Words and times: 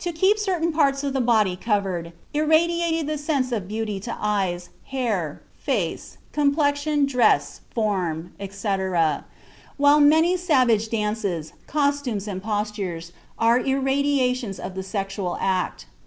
To 0.00 0.12
keep 0.12 0.38
certain 0.38 0.74
parts 0.74 1.02
of 1.04 1.14
the 1.14 1.22
body 1.22 1.56
covered, 1.56 2.12
irradiated 2.34 3.06
the 3.06 3.16
sense 3.16 3.50
of 3.50 3.66
beauty 3.66 3.98
to 4.00 4.14
eyes, 4.20 4.68
hair, 4.88 5.40
face, 5.56 6.18
complexion, 6.32 7.06
dress, 7.06 7.62
form, 7.74 8.34
etc., 8.38 9.24
while 9.78 10.00
many 10.00 10.36
savage 10.36 10.90
dances, 10.90 11.54
costumes 11.66 12.28
and 12.28 12.42
postures 12.42 13.12
are 13.38 13.58
irradiations 13.58 14.60
of 14.60 14.74
the 14.74 14.82
sexual 14.82 15.38
act. 15.40 15.86